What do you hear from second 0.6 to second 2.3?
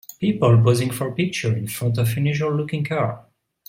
posing for a picture in front of an